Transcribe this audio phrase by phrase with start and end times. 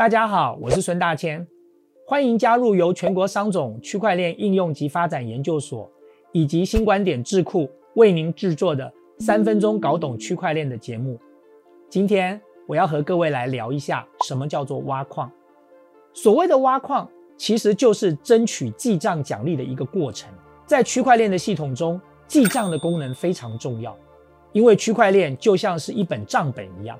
[0.00, 1.46] 大家好，我是孙大千，
[2.06, 5.86] 欢迎加入由全国商总区块链应用及发展研究所
[6.32, 11.20] 以及新观点智库为您制作的三分钟搞懂区块链的节目。
[11.90, 15.30] 今天我要和各位来聊一下什么叫做挖矿。
[16.14, 20.32] 所谓的挖矿，其实就是争取记账奖励的一个过程。
[20.64, 23.94] 在区块链的系统中，记账的功能非常重要，
[24.52, 26.98] 因为区块链就像是一本账本一样，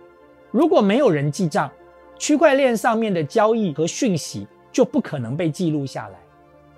[0.51, 1.73] 如果没有人记账，
[2.20, 6.19] 区块链上面的交易和讯息就不可能被记录下来。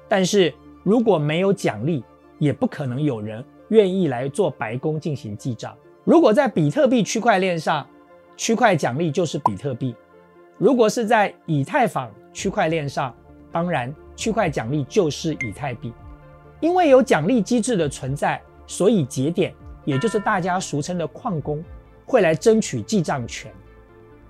[0.08, 2.04] 但是如果没有奖励，
[2.38, 5.76] 也不可能有人愿意来做白工进行记账。
[6.04, 7.84] 如果在比特币区块链上，
[8.36, 9.92] 区块奖励就是比特币；
[10.58, 13.12] 如果是在以太坊区块链上，
[13.50, 15.92] 当然区块奖励就是以太币。
[16.60, 19.52] 因为有奖励机制的存在，所以节点，
[19.84, 21.64] 也就是大家俗称的矿工，
[22.06, 23.52] 会来争取记账权。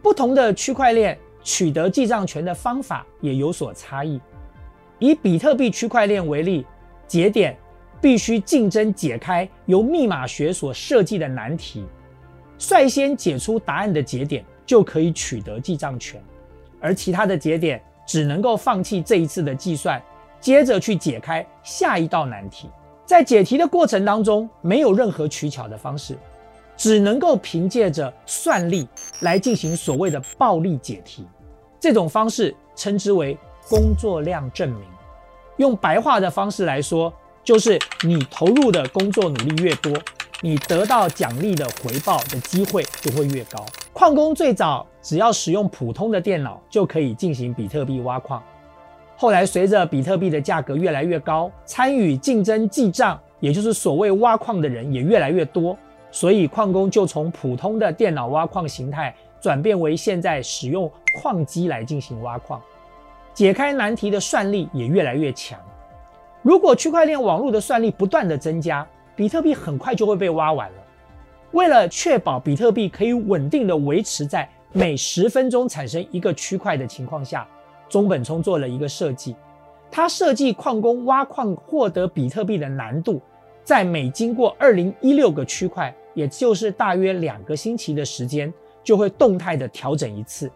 [0.02, 4.20] 不同的区块链取得记账权的方法也有所差异。
[4.98, 6.66] 以比特币区块链为例，
[7.06, 7.56] 节点
[8.00, 11.84] 必须竞争解开由密码学所设计的难题，
[12.58, 16.22] 率先解出答案的节点就可以取得记账权，
[16.80, 20.00] 而其他的节点只能够放弃这一次的计算，
[20.40, 22.68] 接着去解开下一道难题。
[23.04, 26.16] 在解题的过程当中，没有任何取巧的方式。
[26.76, 28.88] 只能够凭借着算力
[29.20, 31.26] 来进行所谓的暴力解题，
[31.78, 33.36] 这种方式称之为
[33.68, 34.82] 工作量证明。
[35.58, 37.12] 用白话的方式来说，
[37.44, 39.92] 就是你投入的工作努力越多，
[40.40, 43.64] 你得到奖励的回报的机会就会越高。
[43.92, 48.42] 矿工最早只要使用普通的电脑就可以进行比特币挖矿，
[49.16, 55.76] 后来随着比特币的价格越来越高，参与竞争记账，也就是所谓挖矿的人也越来越多。
[56.12, 60.88] 所以矿工就从普通的电脑挖矿形态转变为现在使用
[61.18, 62.60] 矿机来进行挖矿，
[63.34, 65.58] 解开难题的算力也越来越强。
[66.42, 68.86] 如果区块链网络的算力不断的增加，
[69.16, 70.76] 比特币很快就会被挖完了。
[71.52, 77.46] 为了确保比特币可以稳定的维持在每十分钟产生一个区块的情况下，
[77.88, 79.34] 中本聪做了一个设计，
[79.90, 83.20] 他设计矿工挖矿获得比特币的难度，
[83.64, 85.94] 在每经过二零一六个区块。
[86.14, 88.52] 也就是大约两个星期的时间，
[88.82, 90.50] 就会动态的调整一次，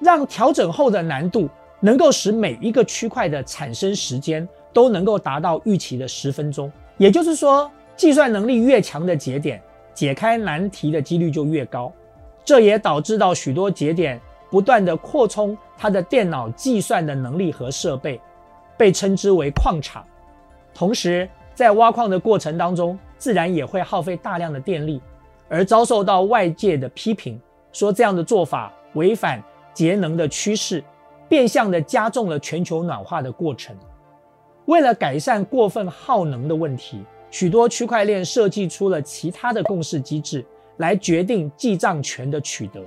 [0.00, 1.48] 让调整后的难度
[1.80, 6.70] 能够使每一个区块的产生时间都能够达到预期的十分钟。
[6.98, 9.62] 也就是说，计算能力越强的节点，
[9.94, 11.92] 解开难题的几率就越高。
[12.44, 18.20] 这也导致到许多节点不断的扩充它的电脑计算的能力和设备，
[18.76, 20.04] 被称之为矿场。
[20.74, 24.98] 同时，在挖矿的过程当中，自然也会耗费大量的电力，
[25.46, 27.38] 而遭受到外界的批评，
[27.70, 29.42] 说这样的做法违反
[29.74, 30.82] 节能的趋势，
[31.28, 33.76] 变相的加重了全球暖化的过程。
[34.64, 40.42] 为了改善过分耗能的问题，许多区块链设计出了其他的共识机制
[40.78, 42.80] 来决定记账权的取得。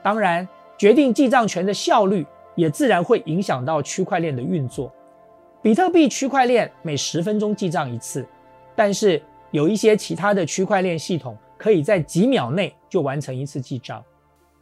[0.00, 0.46] 当然，
[0.78, 4.92] 决定记账权的效率也自然会影响到区块链的运作。
[5.60, 8.24] 比特币区块链每十分钟记账一次，
[8.76, 14.04] 但是有一些其他的区块链系统可以在几秒内就完成一次记账。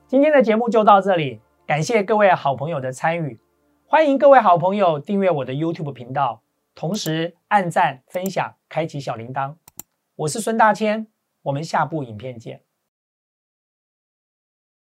[0.07, 3.41] 今天的节目就到这里，感谢各位好朋友的参与，
[3.87, 6.43] 欢迎各位好朋友订阅我的 YouTube 频道，
[6.75, 9.55] 同时按赞、分享、开启小铃铛。
[10.17, 11.07] 我是孙大千，
[11.43, 12.61] 我们下部影片见。